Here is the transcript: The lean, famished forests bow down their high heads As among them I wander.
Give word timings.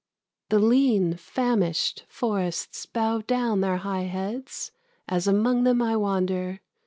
The 0.49 0.57
lean, 0.57 1.13
famished 1.15 2.05
forests 2.07 2.87
bow 2.87 3.21
down 3.21 3.61
their 3.61 3.77
high 3.77 4.05
heads 4.05 4.71
As 5.07 5.27
among 5.27 5.63
them 5.63 5.79
I 5.79 5.95
wander. 5.95 6.61